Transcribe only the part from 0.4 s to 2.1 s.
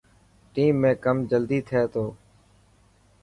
ٽيم ۾ ڪم جلدي ٿي ٿو.